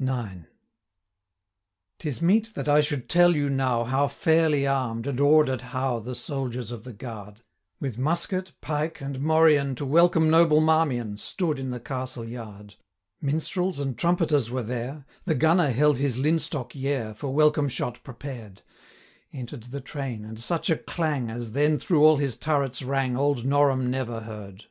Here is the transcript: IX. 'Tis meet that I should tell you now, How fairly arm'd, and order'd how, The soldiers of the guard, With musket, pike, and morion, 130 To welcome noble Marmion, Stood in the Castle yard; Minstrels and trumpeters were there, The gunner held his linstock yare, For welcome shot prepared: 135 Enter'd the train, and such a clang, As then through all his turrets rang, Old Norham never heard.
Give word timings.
IX. 0.00 0.42
'Tis 1.98 2.20
meet 2.20 2.52
that 2.54 2.68
I 2.68 2.82
should 2.82 3.08
tell 3.08 3.34
you 3.34 3.48
now, 3.48 3.84
How 3.84 4.08
fairly 4.08 4.66
arm'd, 4.66 5.06
and 5.06 5.18
order'd 5.18 5.62
how, 5.62 6.00
The 6.00 6.14
soldiers 6.14 6.70
of 6.70 6.84
the 6.84 6.92
guard, 6.92 7.40
With 7.80 7.96
musket, 7.96 8.52
pike, 8.60 9.00
and 9.00 9.20
morion, 9.20 9.68
130 9.68 9.76
To 9.78 9.86
welcome 9.90 10.28
noble 10.28 10.60
Marmion, 10.60 11.16
Stood 11.16 11.58
in 11.58 11.70
the 11.70 11.80
Castle 11.80 12.26
yard; 12.28 12.74
Minstrels 13.22 13.78
and 13.78 13.96
trumpeters 13.96 14.50
were 14.50 14.62
there, 14.62 15.06
The 15.24 15.34
gunner 15.34 15.70
held 15.70 15.96
his 15.96 16.18
linstock 16.18 16.74
yare, 16.74 17.14
For 17.14 17.32
welcome 17.32 17.70
shot 17.70 18.02
prepared: 18.04 18.60
135 19.30 19.40
Enter'd 19.40 19.62
the 19.72 19.80
train, 19.80 20.26
and 20.26 20.38
such 20.38 20.68
a 20.68 20.76
clang, 20.76 21.30
As 21.30 21.52
then 21.52 21.78
through 21.78 22.04
all 22.04 22.18
his 22.18 22.36
turrets 22.36 22.82
rang, 22.82 23.16
Old 23.16 23.46
Norham 23.46 23.90
never 23.90 24.20
heard. 24.20 24.66